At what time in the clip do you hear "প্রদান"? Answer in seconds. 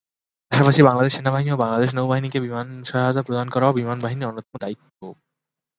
3.27-3.47